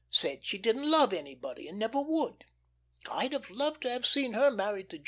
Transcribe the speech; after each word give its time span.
Said 0.09 0.43
she 0.43 0.57
didn't 0.57 0.89
love 0.89 1.13
anybody, 1.13 1.67
and 1.67 1.77
never 1.77 2.01
would. 2.01 2.45
I'd 3.11 3.33
have 3.33 3.51
loved 3.51 3.83
to 3.83 3.89
have 3.91 4.03
seen 4.07 4.33
her 4.33 4.49
married 4.49 4.89
to 4.89 4.97
'J. 4.97 4.99